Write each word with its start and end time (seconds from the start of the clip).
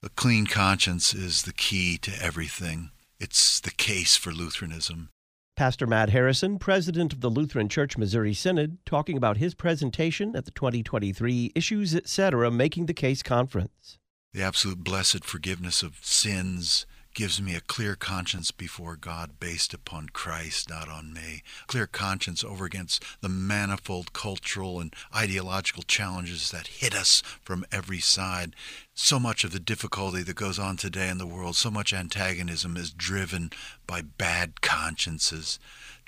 A 0.00 0.08
clean 0.10 0.46
conscience 0.46 1.12
is 1.12 1.42
the 1.42 1.52
key 1.52 1.98
to 1.98 2.12
everything. 2.22 2.92
It's 3.18 3.58
the 3.58 3.72
case 3.72 4.16
for 4.16 4.30
Lutheranism. 4.30 5.08
Pastor 5.56 5.88
Matt 5.88 6.10
Harrison, 6.10 6.60
president 6.60 7.12
of 7.12 7.20
the 7.20 7.28
Lutheran 7.28 7.68
Church 7.68 7.98
Missouri 7.98 8.32
Synod, 8.32 8.78
talking 8.86 9.16
about 9.16 9.38
his 9.38 9.54
presentation 9.54 10.36
at 10.36 10.44
the 10.44 10.52
2023 10.52 11.50
Issues 11.52 11.96
Etc. 11.96 12.48
Making 12.48 12.86
the 12.86 12.94
Case 12.94 13.24
Conference. 13.24 13.98
The 14.32 14.40
absolute 14.40 14.84
blessed 14.84 15.24
forgiveness 15.24 15.82
of 15.82 15.98
sins 16.00 16.86
gives 17.14 17.40
me 17.40 17.54
a 17.54 17.60
clear 17.60 17.96
conscience 17.96 18.50
before 18.50 18.96
God 18.96 19.40
based 19.40 19.74
upon 19.74 20.08
Christ, 20.10 20.70
not 20.70 20.88
on 20.88 21.12
me. 21.12 21.42
Clear 21.66 21.86
conscience 21.86 22.44
over 22.44 22.64
against 22.64 23.04
the 23.20 23.28
manifold 23.28 24.12
cultural 24.12 24.80
and 24.80 24.94
ideological 25.14 25.82
challenges 25.82 26.50
that 26.50 26.66
hit 26.68 26.94
us 26.94 27.22
from 27.42 27.64
every 27.72 28.00
side. 28.00 28.54
So 28.94 29.18
much 29.18 29.44
of 29.44 29.52
the 29.52 29.60
difficulty 29.60 30.22
that 30.22 30.36
goes 30.36 30.58
on 30.58 30.76
today 30.76 31.08
in 31.08 31.18
the 31.18 31.26
world, 31.26 31.56
so 31.56 31.70
much 31.70 31.92
antagonism 31.92 32.76
is 32.76 32.92
driven 32.92 33.50
by 33.86 34.02
bad 34.02 34.60
consciences 34.60 35.58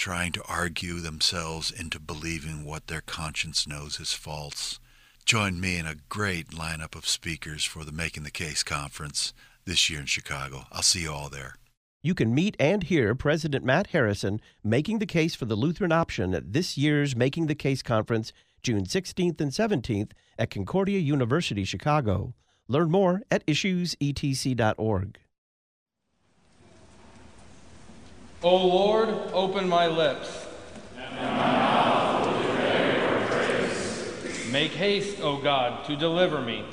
trying 0.00 0.32
to 0.32 0.42
argue 0.44 1.00
themselves 1.00 1.70
into 1.70 2.00
believing 2.00 2.64
what 2.64 2.86
their 2.86 3.02
conscience 3.02 3.66
knows 3.66 4.00
is 4.00 4.14
false. 4.14 4.80
Join 5.26 5.60
me 5.60 5.76
in 5.76 5.86
a 5.86 5.96
great 6.08 6.48
lineup 6.48 6.96
of 6.96 7.06
speakers 7.06 7.64
for 7.64 7.84
the 7.84 7.92
Making 7.92 8.22
the 8.22 8.30
Case 8.30 8.62
conference 8.62 9.34
this 9.70 9.88
year 9.88 10.00
in 10.00 10.06
Chicago. 10.06 10.64
I'll 10.72 10.82
see 10.82 11.02
you 11.02 11.12
all 11.12 11.28
there. 11.28 11.54
You 12.02 12.12
can 12.12 12.34
meet 12.34 12.56
and 12.58 12.82
hear 12.82 13.14
President 13.14 13.64
Matt 13.64 13.88
Harrison 13.88 14.40
making 14.64 14.98
the 14.98 15.06
case 15.06 15.36
for 15.36 15.44
the 15.44 15.54
Lutheran 15.54 15.92
option 15.92 16.34
at 16.34 16.52
this 16.52 16.76
year's 16.76 17.14
Making 17.14 17.46
the 17.46 17.54
Case 17.54 17.80
conference, 17.80 18.32
June 18.64 18.84
16th 18.84 19.40
and 19.40 19.52
17th 19.52 20.10
at 20.38 20.50
Concordia 20.50 20.98
University, 20.98 21.62
Chicago. 21.62 22.34
Learn 22.66 22.90
more 22.90 23.22
at 23.30 23.46
issuesetc.org. 23.46 25.18
O 28.42 28.56
Lord, 28.66 29.08
open 29.32 29.68
my 29.68 29.86
lips. 29.86 30.46
Make 34.50 34.72
haste, 34.72 35.20
O 35.20 35.36
God, 35.40 35.84
to 35.84 35.94
deliver 35.94 36.40
me. 36.40 36.64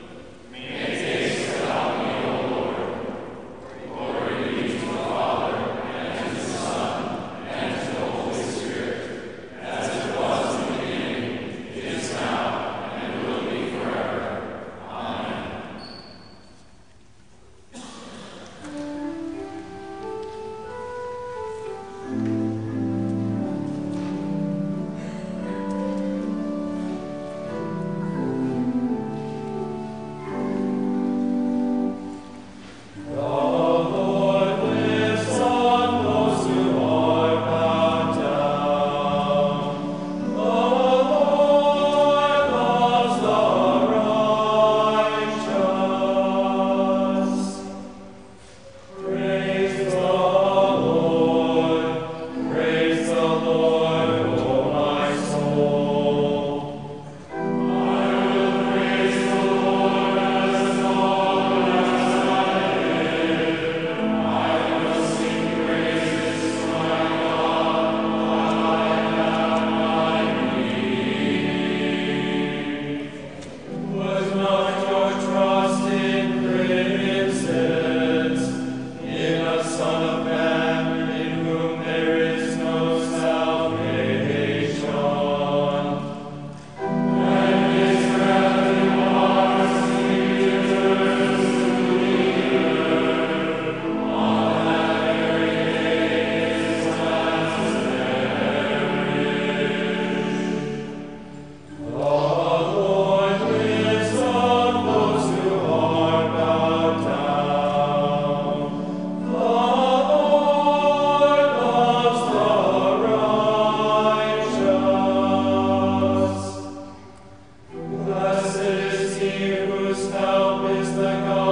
whose 119.88 120.12
help 120.12 120.70
is 120.70 120.96
the 120.96 121.12
God. 121.22 121.47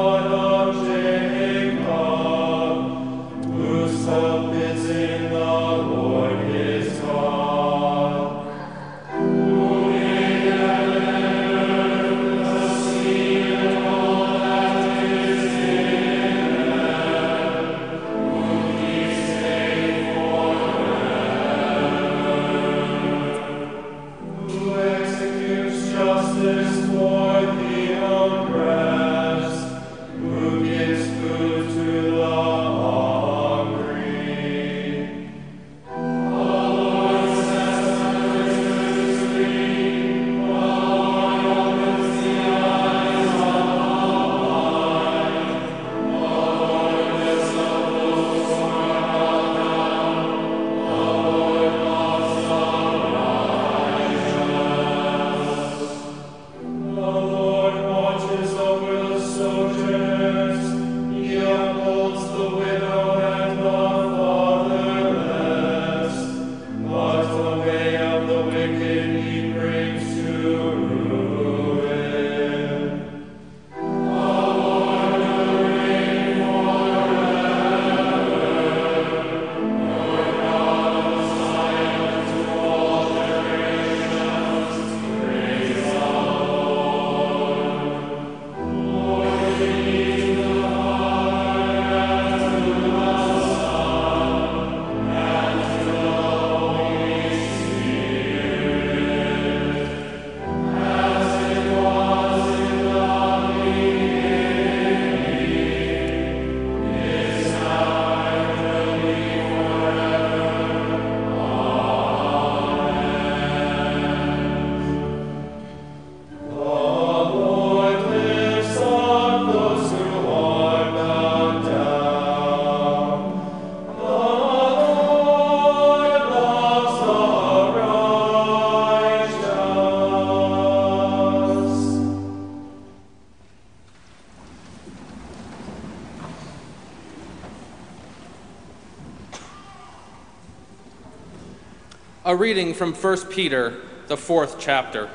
Reading 142.46 142.76
from 142.76 142.94
1 142.94 143.26
Peter, 143.32 143.74
the 144.06 144.16
fourth 144.16 144.58
chapter. 144.60 145.10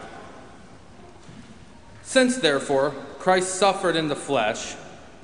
Since, 2.03 2.39
therefore, 2.39 2.91
Christ 3.21 3.55
suffered 3.55 3.95
in 3.95 4.09
the 4.09 4.17
flesh, 4.17 4.75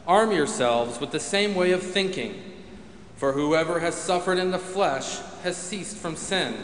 arm 0.07 0.31
yourselves 0.31 1.01
with 1.01 1.11
the 1.11 1.19
same 1.19 1.57
way 1.57 1.73
of 1.73 1.83
thinking. 1.83 2.41
For 3.17 3.33
whoever 3.33 3.81
has 3.81 3.97
suffered 3.97 4.39
in 4.39 4.53
the 4.53 4.59
flesh 4.61 5.19
has 5.43 5.57
ceased 5.57 5.97
from 5.97 6.15
sin, 6.15 6.55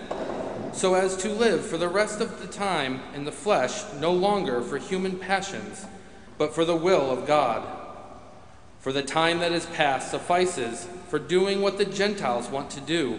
so 0.73 0.95
as 0.95 1.17
to 1.17 1.29
live 1.29 1.67
for 1.67 1.77
the 1.77 1.89
rest 1.89 2.21
of 2.21 2.41
the 2.41 2.47
time 2.47 3.01
in 3.13 3.25
the 3.25 3.33
flesh 3.33 3.83
no 3.95 4.13
longer 4.13 4.63
for 4.63 4.79
human 4.79 5.19
passions, 5.19 5.87
but 6.39 6.55
for 6.55 6.65
the 6.65 6.77
will 6.77 7.11
of 7.11 7.27
God. 7.27 7.67
For 8.79 8.93
the 8.93 9.03
time 9.03 9.41
that 9.41 9.51
is 9.51 9.67
past 9.67 10.13
suffices 10.13 10.87
for 11.09 11.19
doing 11.19 11.63
what 11.63 11.79
the 11.79 11.85
Gentiles 11.85 12.49
want 12.49 12.71
to 12.71 12.81
do 12.81 13.19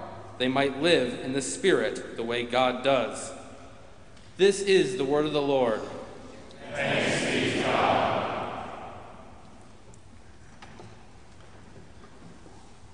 they 0.37 0.47
might 0.47 0.81
live 0.81 1.19
in 1.23 1.33
the 1.33 1.41
Spirit 1.41 2.15
the 2.15 2.23
way 2.23 2.43
God 2.43 2.83
does. 2.83 3.31
This 4.37 4.61
is 4.61 4.97
the 4.97 5.05
word 5.05 5.25
of 5.25 5.33
the 5.33 5.41
Lord. 5.41 5.81
Thanks 6.73 7.55
be 7.55 7.61
God. 7.61 8.67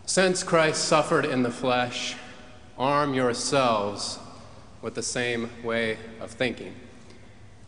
Since 0.05 0.43
Christ 0.43 0.85
suffered 0.85 1.25
in 1.25 1.43
the 1.43 1.51
flesh, 1.51 2.15
arm 2.77 3.13
yourselves 3.13 4.19
with 4.81 4.95
the 4.95 5.03
same 5.03 5.49
way 5.63 5.97
of 6.19 6.31
thinking. 6.31 6.73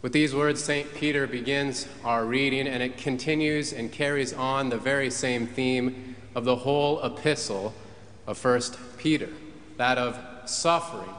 With 0.01 0.13
these 0.13 0.33
words, 0.33 0.63
St. 0.63 0.93
Peter 0.93 1.27
begins 1.27 1.87
our 2.03 2.25
reading, 2.25 2.67
and 2.67 2.81
it 2.81 2.97
continues 2.97 3.71
and 3.71 3.91
carries 3.91 4.33
on 4.33 4.69
the 4.69 4.77
very 4.77 5.09
same 5.09 5.45
theme 5.45 6.15
of 6.33 6.45
the 6.45 6.55
whole 6.55 7.03
epistle 7.03 7.73
of 8.25 8.43
1 8.43 8.61
Peter 8.97 9.29
that 9.79 9.97
of 9.97 10.19
suffering. 10.43 11.09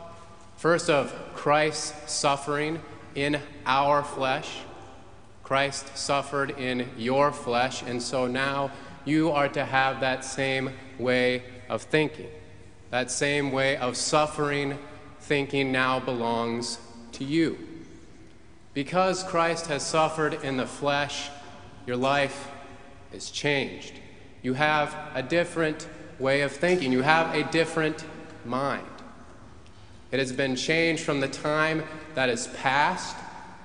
First, 0.58 0.90
of 0.90 1.14
Christ's 1.34 2.12
suffering 2.12 2.78
in 3.14 3.40
our 3.64 4.04
flesh. 4.04 4.58
Christ 5.42 5.96
suffered 5.96 6.50
in 6.50 6.86
your 6.98 7.32
flesh, 7.32 7.80
and 7.80 8.02
so 8.02 8.26
now 8.26 8.70
you 9.06 9.30
are 9.30 9.48
to 9.48 9.64
have 9.64 10.00
that 10.00 10.26
same 10.26 10.72
way 10.98 11.42
of 11.70 11.80
thinking. 11.80 12.28
That 12.90 13.10
same 13.10 13.50
way 13.50 13.78
of 13.78 13.96
suffering 13.96 14.78
thinking 15.20 15.72
now 15.72 15.98
belongs 15.98 16.78
to 17.12 17.24
you. 17.24 17.58
Because 18.74 19.24
Christ 19.24 19.68
has 19.68 19.86
suffered 19.86 20.34
in 20.44 20.58
the 20.58 20.66
flesh, 20.66 21.30
your 21.86 21.96
life 21.96 22.50
is 23.10 23.30
changed. 23.30 23.94
You 24.42 24.52
have 24.52 24.94
a 25.14 25.22
different 25.22 25.88
way 26.18 26.42
of 26.42 26.52
thinking. 26.52 26.92
You 26.92 27.00
have 27.00 27.34
a 27.34 27.42
different 27.50 28.04
mind. 28.46 28.86
It 30.10 30.18
has 30.18 30.32
been 30.32 30.56
changed 30.56 31.02
from 31.02 31.20
the 31.20 31.28
time 31.28 31.84
that 32.14 32.28
is 32.28 32.48
past, 32.48 33.16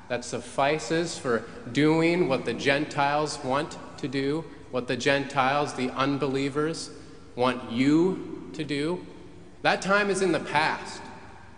that 0.10 0.24
suffices 0.24 1.18
for 1.18 1.44
doing 1.72 2.30
what 2.30 2.46
the 2.46 2.54
Gentiles 2.54 3.40
want 3.44 3.78
to 3.98 4.08
do, 4.08 4.46
what 4.72 4.88
the 4.88 4.98
Gentiles, 4.98 5.74
the 5.74 5.90
unbelievers, 5.92 6.92
want 7.36 7.72
you 7.72 8.52
to 8.54 8.64
do. 8.64 9.06
That 9.64 9.82
time 9.82 10.10
is 10.10 10.22
in 10.22 10.32
the 10.32 10.40
past. 10.40 11.02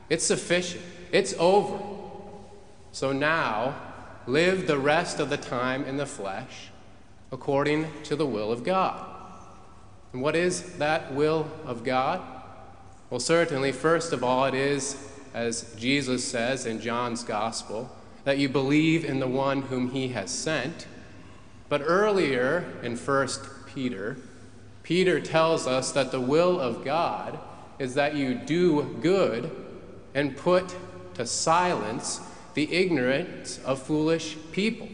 It's 0.09 0.25
sufficient. 0.25 0.83
It's 1.11 1.33
over. 1.37 1.79
So 2.91 3.11
now, 3.11 3.75
live 4.25 4.67
the 4.67 4.77
rest 4.77 5.19
of 5.19 5.29
the 5.29 5.37
time 5.37 5.83
in 5.83 5.97
the 5.97 6.05
flesh 6.05 6.69
according 7.31 7.87
to 8.03 8.15
the 8.15 8.25
will 8.25 8.51
of 8.51 8.63
God. 8.63 9.05
And 10.13 10.21
what 10.21 10.35
is 10.35 10.77
that 10.77 11.13
will 11.13 11.51
of 11.65 11.83
God? 11.83 12.21
Well, 13.09 13.21
certainly, 13.21 13.71
first 13.71 14.11
of 14.11 14.21
all, 14.21 14.43
it 14.45 14.53
is, 14.53 14.97
as 15.33 15.73
Jesus 15.75 16.25
says 16.25 16.65
in 16.65 16.81
John's 16.81 17.23
Gospel, 17.23 17.89
that 18.25 18.37
you 18.37 18.49
believe 18.49 19.05
in 19.05 19.21
the 19.21 19.27
one 19.27 19.61
whom 19.61 19.91
he 19.91 20.09
has 20.09 20.29
sent. 20.29 20.87
But 21.69 21.81
earlier 21.81 22.65
in 22.83 22.97
1 22.97 23.27
Peter, 23.73 24.17
Peter 24.83 25.21
tells 25.21 25.67
us 25.67 25.93
that 25.93 26.11
the 26.11 26.19
will 26.19 26.59
of 26.59 26.83
God 26.83 27.39
is 27.79 27.93
that 27.93 28.15
you 28.15 28.35
do 28.35 28.97
good 29.01 29.51
and 30.13 30.35
put 30.35 30.75
to 31.13 31.25
silence 31.25 32.19
the 32.55 32.73
ignorance 32.73 33.59
of 33.63 33.81
foolish 33.81 34.35
people. 34.51 34.89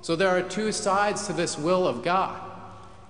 So 0.00 0.16
there 0.16 0.30
are 0.30 0.42
two 0.42 0.72
sides 0.72 1.26
to 1.26 1.34
this 1.34 1.58
will 1.58 1.86
of 1.86 2.02
God 2.02 2.40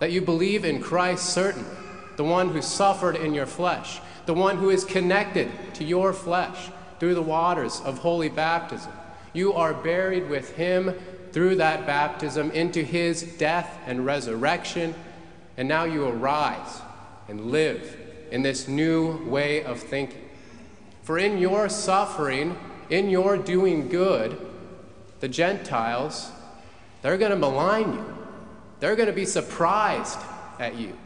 that 0.01 0.11
you 0.11 0.21
believe 0.21 0.65
in 0.65 0.81
Christ, 0.81 1.27
certainly, 1.27 1.69
the 2.17 2.25
one 2.25 2.49
who 2.49 2.63
suffered 2.63 3.15
in 3.17 3.35
your 3.35 3.47
flesh, 3.47 4.01
the 4.27 4.35
one 4.35 4.57
who 4.59 4.71
is 4.71 4.85
connected 4.85 5.51
to 5.75 5.85
your 5.85 6.13
flesh 6.13 6.71
through 6.99 7.15
the 7.15 7.23
waters 7.23 7.81
of 7.85 7.99
holy 7.99 8.29
baptism. 8.29 8.93
You 9.33 9.53
are 9.53 9.75
buried 9.75 10.29
with 10.29 10.57
him 10.57 10.95
through 11.33 11.57
that 11.57 11.87
baptism 11.87 12.51
into 12.51 12.83
his 12.83 13.23
death 13.23 13.79
and 13.87 14.05
resurrection, 14.05 14.95
and 15.57 15.69
now 15.69 15.85
you 15.85 16.07
arise 16.07 16.81
and 17.29 17.51
live 17.51 17.97
in 18.31 18.43
this 18.43 18.69
new 18.69 19.25
way 19.27 19.63
of 19.63 19.81
thinking. 19.81 20.29
For 21.03 21.19
in 21.19 21.39
your 21.39 21.69
suffering, 21.69 22.59
in 22.91 23.11
your 23.11 23.37
doing 23.37 23.89
good, 23.89 24.39
the 25.21 25.29
Gentiles, 25.29 26.31
they're 27.03 27.19
going 27.19 27.31
to 27.31 27.37
malign 27.37 27.93
you. 27.93 28.17
They're 28.81 28.97
going 28.97 29.09
to 29.09 29.13
be 29.13 29.27
surprised 29.27 30.19
at 30.59 30.77
you. 30.77 30.97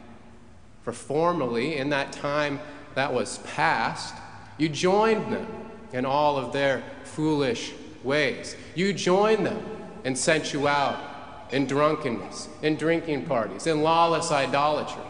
For 0.83 0.91
formerly, 0.91 1.77
in 1.77 1.89
that 1.89 2.11
time 2.11 2.59
that 2.95 3.13
was 3.13 3.39
past, 3.39 4.15
you 4.57 4.69
joined 4.69 5.33
them 5.33 5.47
in 5.93 6.05
all 6.05 6.37
of 6.37 6.53
their 6.53 6.83
foolish 7.03 7.73
ways. 8.03 8.55
You 8.75 8.93
joined 8.93 9.45
them 9.45 9.63
in 10.03 10.15
sensuality, 10.15 11.03
in 11.51 11.67
drunkenness, 11.67 12.49
in 12.61 12.75
drinking 12.75 13.25
parties, 13.25 13.67
in 13.67 13.81
lawless 13.81 14.31
idolatry. 14.31 15.03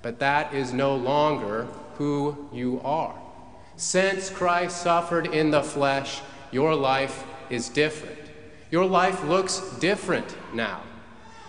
But 0.00 0.18
that 0.18 0.52
is 0.54 0.72
no 0.72 0.96
longer 0.96 1.68
who 1.94 2.48
you 2.52 2.80
are. 2.84 3.14
Since 3.76 4.30
Christ 4.30 4.82
suffered 4.82 5.26
in 5.26 5.50
the 5.50 5.62
flesh, 5.62 6.20
your 6.50 6.74
life 6.74 7.24
is 7.50 7.68
different. 7.68 8.18
Your 8.70 8.86
life 8.86 9.22
looks 9.24 9.60
different 9.78 10.36
now. 10.54 10.82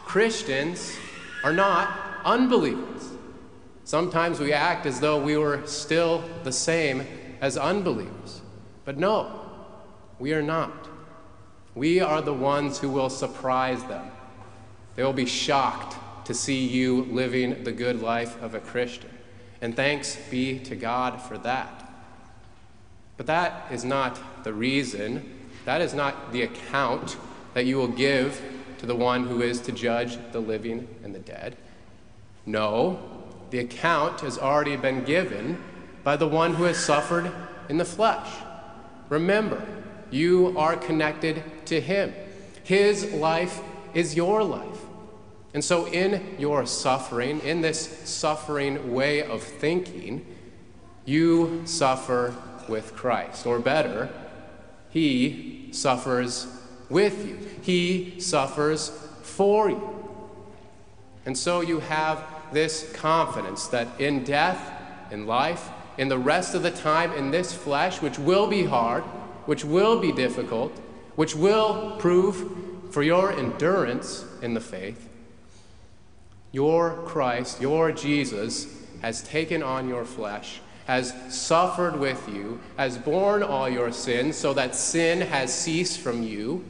Christians 0.06 0.96
are 1.44 1.54
not 1.54 1.98
unbelievers. 2.26 3.13
Sometimes 3.86 4.40
we 4.40 4.54
act 4.54 4.86
as 4.86 5.00
though 5.00 5.22
we 5.22 5.38
were 5.38 5.66
still 5.66 6.24
the 6.44 6.52
same 6.52 7.06
as 7.42 7.58
unbelievers. 7.58 8.42
But 8.86 8.98
no, 8.98 9.42
we 10.20 10.34
are 10.34 10.42
not. 10.42 10.88
We 11.76 12.00
are 12.00 12.22
the 12.22 12.34
ones 12.34 12.80
who 12.80 12.90
will 12.90 13.10
surprise 13.10 13.84
them. 13.86 14.10
They 14.96 15.04
will 15.04 15.14
be 15.14 15.26
shocked 15.26 15.98
to 16.26 16.34
see 16.34 16.66
you 16.66 17.04
living 17.06 17.64
the 17.64 17.72
good 17.72 18.02
life 18.02 18.42
of 18.42 18.56
a 18.56 18.60
Christian. 18.60 19.10
And 19.62 19.76
thanks 19.76 20.18
be 20.30 20.60
to 20.60 20.76
God 20.76 21.22
for 21.22 21.38
that. 21.40 21.92
But 23.18 23.28
that 23.28 23.72
is 23.72 23.84
not 23.84 24.44
the 24.44 24.54
reason, 24.54 25.30
that 25.66 25.82
is 25.82 25.94
not 25.94 26.32
the 26.32 26.44
account 26.44 27.18
that 27.54 27.66
you 27.66 27.78
will 27.78 27.88
give 27.88 28.42
to 28.80 28.86
the 28.86 28.96
one 28.96 29.28
who 29.28 29.42
is 29.42 29.62
to 29.62 29.72
judge 29.72 30.18
the 30.32 30.40
living 30.40 30.88
and 31.04 31.14
the 31.14 31.20
dead. 31.20 31.56
No, 32.46 33.00
the 33.54 33.60
account 33.60 34.22
has 34.22 34.40
already 34.40 34.76
been 34.76 35.04
given 35.04 35.62
by 36.04 36.16
the 36.16 36.28
one 36.28 36.56
who 36.56 36.64
has 36.64 36.76
suffered 36.76 37.32
in 37.70 37.78
the 37.78 37.86
flesh. 37.86 38.28
Remember, 39.10 39.64
you 40.10 40.58
are 40.58 40.76
connected 40.76 41.44
to 41.68 41.80
him. 41.80 42.12
His 42.64 43.14
life 43.14 43.62
is 43.94 44.16
your 44.16 44.44
life. 44.44 44.80
And 45.54 45.64
so, 45.64 45.86
in 45.86 46.36
your 46.40 46.66
suffering, 46.66 47.42
in 47.42 47.62
this 47.62 48.10
suffering 48.10 48.92
way 48.92 49.22
of 49.22 49.44
thinking, 49.44 50.26
you 51.06 51.62
suffer 51.66 52.34
with 52.68 52.96
Christ. 52.96 53.46
Or 53.46 53.60
better, 53.60 54.10
he 54.90 55.68
suffers 55.74 56.48
with 56.90 57.28
you, 57.28 57.38
he 57.62 58.20
suffers 58.20 58.90
for 59.22 59.70
you. 59.70 60.16
And 61.28 61.38
so, 61.38 61.62
you 61.62 61.82
have 61.82 62.33
this 62.54 62.92
confidence 62.94 63.68
that 63.68 63.88
in 64.00 64.24
death, 64.24 64.72
in 65.12 65.28
life, 65.28 65.70
in 65.98 66.10
the 66.10 66.18
rest 66.18 66.56
of 66.56 66.64
the 66.64 66.72
time 66.72 67.12
in 67.14 67.32
this 67.32 67.54
flesh, 67.54 68.02
which 68.02 68.18
will 68.18 68.48
be 68.48 68.64
hard, 68.64 69.04
which 69.46 69.64
will 69.64 70.00
be 70.00 70.12
difficult, 70.12 70.72
which 71.16 71.36
will 71.36 71.96
prove 72.00 72.52
for 72.92 73.04
your 73.04 73.32
endurance 73.32 74.26
in 74.42 74.54
the 74.54 74.62
faith, 74.62 75.10
your 76.52 77.04
Christ, 77.06 77.62
your 77.62 77.92
Jesus, 77.92 78.68
has 79.02 79.22
taken 79.24 79.62
on 79.62 79.90
your 79.90 80.06
flesh, 80.06 80.62
has 80.86 81.14
suffered 81.30 82.00
with 82.00 82.28
you, 82.30 82.60
has 82.78 82.98
borne 82.98 83.44
all 83.44 83.68
your 83.68 83.92
sins, 83.92 84.38
so 84.38 84.54
that 84.54 84.76
sin 84.76 85.22
has 85.22 85.54
ceased 85.54 86.00
from 86.00 86.24
you. 86.24 86.64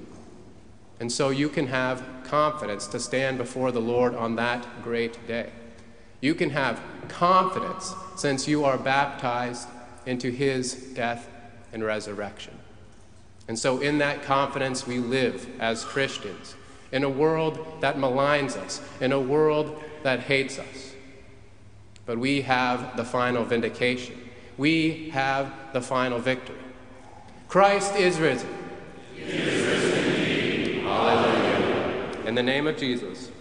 And 1.00 1.12
so 1.12 1.30
you 1.30 1.50
can 1.50 1.68
have 1.68 2.04
confidence 2.24 2.88
to 2.88 3.00
stand 3.00 3.38
before 3.38 3.72
the 3.72 3.82
Lord 3.82 4.16
on 4.16 4.36
that 4.38 4.66
great 4.84 5.28
day. 5.28 5.50
You 6.24 6.34
can 6.34 6.51
have 6.51 6.82
confidence 7.10 7.94
since 8.15 8.48
you 8.48 8.63
are 8.63 8.77
baptized 8.77 9.68
into 10.06 10.32
his 10.32 10.74
death 10.74 11.27
and 11.74 11.84
resurrection. 11.84 12.58
And 13.50 13.60
so, 13.60 13.82
in 13.82 13.98
that 13.98 14.24
confidence, 14.24 14.88
we 14.88 15.00
live 15.00 15.46
as 15.60 15.84
Christians 15.84 16.56
in 16.94 17.03
a 17.03 17.10
world 17.10 17.60
that 17.82 17.98
maligns 17.98 18.56
us, 18.56 18.82
in 19.01 19.12
a 19.12 19.20
world 19.20 19.84
that 20.03 20.22
hates 20.22 20.60
us. 20.60 20.94
But 22.06 22.18
we 22.20 22.39
have 22.44 22.96
the 22.96 23.03
final 23.03 23.44
vindication. 23.44 24.18
We 24.58 25.10
have 25.10 25.51
the 25.74 25.82
final 25.82 26.20
victory. 26.20 26.56
Christ 27.50 27.98
is 27.98 28.18
risen. 28.22 28.48
He 29.13 29.24
is 29.24 29.68
risen 29.68 30.06
indeed. 30.06 30.84
Hallelujah. 30.84 32.22
In 32.27 32.34
the 32.34 32.44
name 32.44 32.65
of 32.65 32.77
Jesus. 32.77 33.33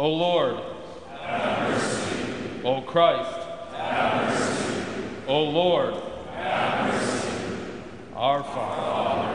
O 0.00 0.08
Lord, 0.08 0.56
have 1.20 1.68
mercy. 1.68 2.64
O 2.64 2.80
Christ, 2.80 3.38
have 3.76 4.30
mercy. 4.30 4.82
O 5.28 5.42
Lord, 5.42 5.94
have 6.32 6.94
mercy. 6.94 7.28
our 8.16 8.42
Father, 8.42 9.29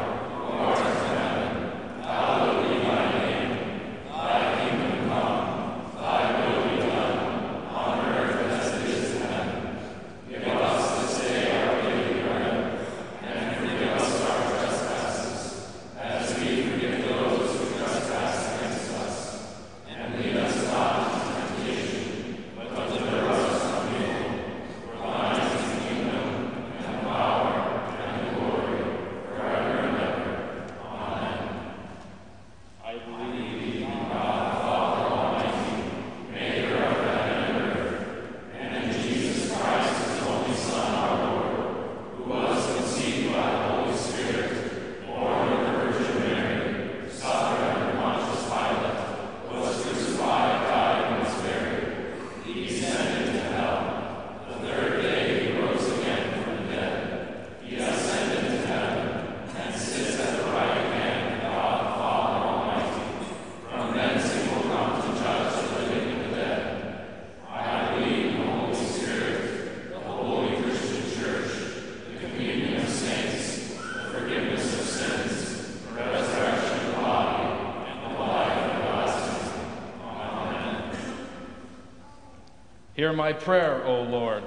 Hear 83.06 83.14
my 83.14 83.34
prayer, 83.34 83.86
O 83.86 84.02
Lord. 84.02 84.44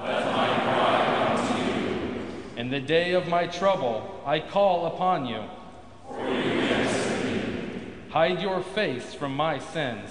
Let 0.00 0.24
my 0.26 0.46
cry 0.46 1.66
you. 1.66 2.20
In 2.56 2.70
the 2.70 2.78
day 2.78 3.14
of 3.14 3.26
my 3.26 3.48
trouble, 3.48 4.22
I 4.24 4.38
call 4.38 4.86
upon 4.86 5.26
you. 5.26 5.42
For 6.06 6.28
you 6.28 6.60
me. 7.34 7.42
Hide 8.10 8.40
your 8.40 8.62
face 8.62 9.14
from 9.14 9.34
my 9.34 9.58
sins. 9.58 10.10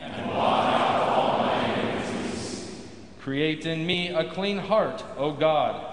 And 0.00 0.12
blot 0.28 0.74
out 0.74 1.08
all 1.08 1.38
my 1.38 1.82
iniquities. 1.82 2.84
Create 3.20 3.64
in 3.64 3.86
me 3.86 4.08
a 4.08 4.32
clean 4.32 4.58
heart, 4.58 5.04
O 5.16 5.30
God. 5.30 5.86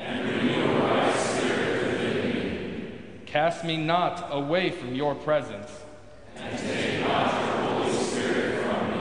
And 0.00 0.26
renew 0.26 0.78
right 0.78 1.14
spirit 1.14 1.92
within 1.92 2.32
me. 2.32 2.92
Cast 3.26 3.66
me 3.66 3.76
not 3.76 4.28
away 4.30 4.70
from 4.70 4.94
your 4.94 5.14
presence. 5.14 5.70
And 6.36 6.58
take 6.58 7.06
not 7.06 7.34
your 7.34 7.52
Holy 7.68 7.92
Spirit 7.92 8.64
from 8.64 8.90
me. 8.92 8.94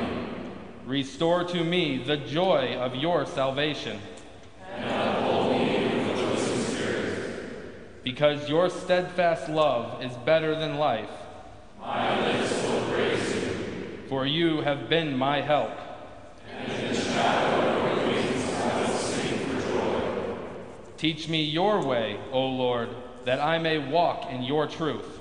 Restore 0.86 1.46
to 1.46 1.64
me 1.64 2.04
the 2.04 2.18
joy 2.18 2.76
of 2.76 2.96
your 2.96 3.26
salvation. 3.26 4.00
Because 8.04 8.50
your 8.50 8.70
steadfast 8.70 9.48
love 9.48 10.04
is 10.04 10.12
better 10.26 10.56
than 10.60 10.78
life. 10.78 11.10
My 11.80 12.20
lips 12.26 12.52
will 12.64 12.82
praise 12.92 13.36
you. 13.36 14.00
For 14.10 14.26
you 14.26 14.62
have 14.62 14.90
been 14.90 15.18
my 15.18 15.42
help. 15.42 15.72
Wings. 16.68 17.08
Teach 20.98 21.28
me 21.28 21.44
your 21.44 21.86
way, 21.86 22.18
O 22.32 22.46
Lord, 22.46 22.90
that 23.26 23.42
I 23.42 23.58
may 23.58 23.78
walk 23.78 24.30
in 24.30 24.42
your 24.42 24.68
truth. 24.68 25.20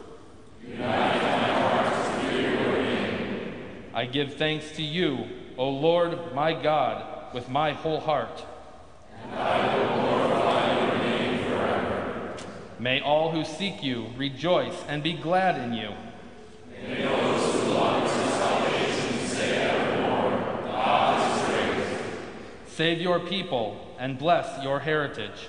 Unite 0.64 0.81
my 0.81 1.53
heart 1.53 2.20
to 2.20 2.40
your 2.40 2.83
name. 2.83 3.55
I 3.92 4.07
give 4.07 4.35
thanks 4.35 4.70
to 4.77 4.83
you, 4.83 5.27
O 5.59 5.69
Lord 5.69 6.35
my 6.35 6.53
God, 6.53 7.35
with 7.35 7.49
my 7.49 7.73
whole 7.73 8.01
heart. 8.01 8.45
And 9.25 9.35
I 9.38 9.77
will 9.77 10.01
glorify 10.01 10.87
your 10.87 10.99
name 10.99 11.45
forever. 11.45 12.37
May 12.79 13.01
all 13.01 13.31
who 13.31 13.45
seek 13.45 13.83
you 13.83 14.07
rejoice 14.17 14.83
and 14.88 15.03
be 15.03 15.12
glad 15.12 15.61
in 15.61 15.75
you. 15.75 15.91
May 16.71 17.03
those 17.03 17.53
who 17.55 17.71
love 17.73 18.03
your 18.03 18.33
salvation 18.33 19.27
say 19.29 19.69
evermore, 19.69 20.31
God 20.65 21.38
is 21.38 21.49
great. 21.49 21.87
Save 22.67 23.01
your 23.01 23.21
people 23.21 23.95
and 23.99 24.19
bless 24.19 24.62
your 24.65 24.81
heritage. 24.81 25.49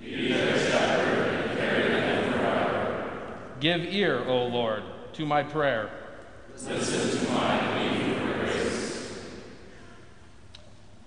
Be 0.00 0.32
their 0.32 0.58
shepherd 0.58 1.28
and 1.28 1.58
carry 1.58 1.88
them 1.88 2.32
forever. 2.32 3.12
Give 3.60 3.82
ear, 3.82 4.24
O 4.26 4.46
Lord, 4.46 4.82
to 5.12 5.26
my 5.26 5.42
prayer. 5.42 5.90
Listen 6.52 7.20
to 7.20 7.73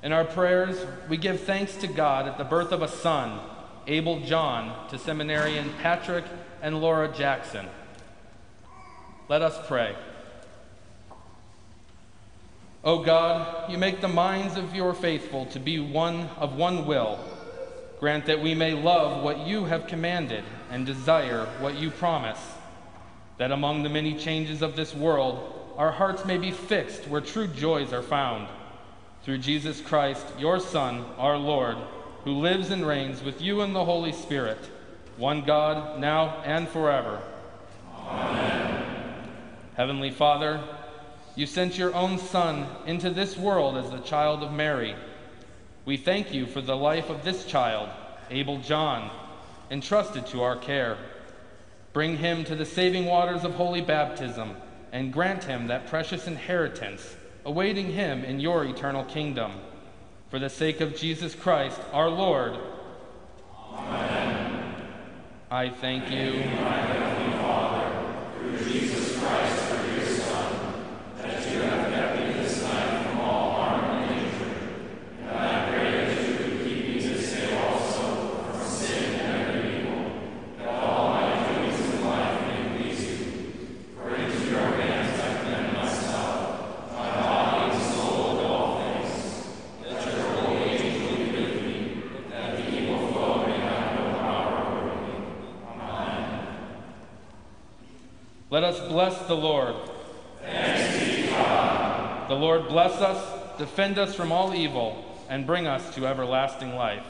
In 0.03 0.11
our 0.11 0.25
prayers, 0.25 0.77
we 1.09 1.17
give 1.17 1.41
thanks 1.41 1.75
to 1.77 1.87
God 1.87 2.27
at 2.27 2.37
the 2.37 2.43
birth 2.43 2.71
of 2.71 2.83
a 2.83 2.87
son, 2.87 3.39
Abel 3.87 4.19
John, 4.21 4.87
to 4.89 4.99
seminarian 4.99 5.73
Patrick 5.81 6.25
and 6.61 6.79
Laura 6.81 7.07
Jackson. 7.07 7.67
Let 9.27 9.41
us 9.41 9.57
pray. 9.67 9.95
O 12.83 13.03
God, 13.03 13.71
you 13.71 13.77
make 13.77 13.99
the 13.99 14.07
minds 14.07 14.55
of 14.55 14.75
your 14.75 14.93
faithful 14.93 15.47
to 15.47 15.59
be 15.59 15.79
one 15.79 16.29
of 16.37 16.55
one 16.55 16.85
will. 16.85 17.19
Grant 17.99 18.27
that 18.27 18.41
we 18.41 18.53
may 18.53 18.73
love 18.73 19.23
what 19.23 19.47
you 19.47 19.65
have 19.65 19.87
commanded 19.87 20.43
and 20.69 20.85
desire 20.85 21.47
what 21.59 21.75
you 21.75 21.89
promise. 21.89 22.39
That 23.39 23.51
among 23.51 23.81
the 23.81 23.89
many 23.89 24.13
changes 24.13 24.61
of 24.61 24.75
this 24.75 24.93
world, 24.93 25.73
our 25.75 25.91
hearts 25.91 26.23
may 26.23 26.37
be 26.37 26.51
fixed 26.51 27.07
where 27.07 27.19
true 27.19 27.47
joys 27.47 27.91
are 27.93 28.03
found. 28.03 28.47
Through 29.27 29.39
Jesus 29.39 29.81
Christ, 29.81 30.25
your 30.39 30.57
Son, 30.57 31.03
our 31.17 31.35
Lord, 31.35 31.75
who 32.23 32.39
lives 32.39 32.71
and 32.71 32.87
reigns 32.87 33.21
with 33.21 33.41
you 33.41 33.59
in 33.59 33.73
the 33.73 33.83
Holy 33.83 34.13
Spirit, 34.13 34.57
one 35.17 35.41
God, 35.41 35.99
now 35.99 36.41
and 36.45 36.65
forever. 36.69 37.21
Amen. 37.93 38.85
Heavenly 39.75 40.11
Father, 40.11 40.63
you 41.35 41.45
sent 41.45 41.77
your 41.77 41.93
own 41.93 42.19
Son 42.19 42.67
into 42.85 43.09
this 43.09 43.35
world 43.35 43.75
as 43.75 43.91
the 43.91 43.99
child 43.99 44.43
of 44.43 44.53
Mary. 44.53 44.95
We 45.83 45.97
thank 45.97 46.33
you 46.33 46.45
for 46.45 46.61
the 46.61 46.77
life 46.77 47.09
of 47.09 47.25
this 47.25 47.43
child, 47.43 47.89
Abel 48.29 48.59
John, 48.59 49.11
entrusted 49.69 50.25
to 50.27 50.41
our 50.41 50.55
care. 50.55 50.97
Bring 51.91 52.15
him 52.15 52.45
to 52.45 52.55
the 52.55 52.65
saving 52.65 53.07
waters 53.07 53.43
of 53.43 53.55
holy 53.55 53.81
baptism 53.81 54.55
and 54.93 55.11
grant 55.11 55.43
him 55.43 55.67
that 55.67 55.87
precious 55.87 56.27
inheritance 56.27 57.17
awaiting 57.47 57.93
him 57.93 58.25
in 58.25 58.41
your 58.41 58.65
eternal 58.65 59.05
kingdom. 59.05 59.53
For 60.29 60.37
the 60.37 60.49
sake 60.49 60.81
of 60.81 60.97
Jesus 60.97 61.33
Christ, 61.33 61.79
our 61.93 62.09
Lord. 62.09 62.57
Amen. 63.73 64.75
I 65.49 65.69
thank 65.69 66.11
you, 66.11 66.43
my 66.61 66.96
Let 98.57 98.73
us 98.73 98.79
bless 98.87 99.19
the 99.27 99.35
Lord. 99.35 99.75
Thanks 100.41 101.05
be 101.05 101.27
God. 101.27 102.27
The 102.27 102.33
Lord 102.33 102.67
bless 102.67 102.93
us, 102.93 103.59
defend 103.59 103.99
us 103.99 104.15
from 104.15 104.31
all 104.31 104.55
evil, 104.55 105.05
and 105.29 105.45
bring 105.45 105.67
us 105.67 105.93
to 105.93 106.07
everlasting 106.07 106.73
life. 106.73 107.03